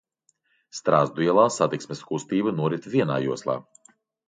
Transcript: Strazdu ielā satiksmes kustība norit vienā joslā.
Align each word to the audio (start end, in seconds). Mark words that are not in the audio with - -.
Strazdu 0.77 1.25
ielā 1.25 1.43
satiksmes 1.57 2.03
kustība 2.09 2.55
norit 2.63 2.91
vienā 2.97 3.21
joslā. 3.29 3.61